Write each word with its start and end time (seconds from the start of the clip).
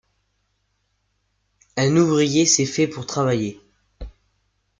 Un 1.77 1.95
ouvrier, 1.95 2.47
c'est 2.47 2.65
fait 2.65 2.87
pour 2.87 3.05
travailler. 3.05 3.61